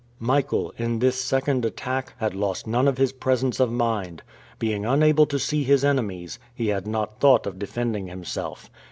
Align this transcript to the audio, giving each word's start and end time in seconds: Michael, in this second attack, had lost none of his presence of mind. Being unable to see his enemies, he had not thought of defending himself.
Michael, 0.17 0.73
in 0.79 0.97
this 0.97 1.21
second 1.21 1.63
attack, 1.63 2.13
had 2.17 2.33
lost 2.33 2.65
none 2.65 2.87
of 2.87 2.97
his 2.97 3.13
presence 3.13 3.59
of 3.59 3.71
mind. 3.71 4.23
Being 4.57 4.83
unable 4.83 5.27
to 5.27 5.37
see 5.37 5.63
his 5.63 5.85
enemies, 5.85 6.39
he 6.55 6.69
had 6.69 6.87
not 6.87 7.19
thought 7.19 7.45
of 7.45 7.59
defending 7.59 8.07
himself. 8.07 8.71